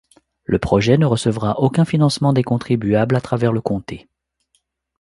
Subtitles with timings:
[0.45, 4.07] Le projet ne recevra aucun financement des contribuables à travers le comté.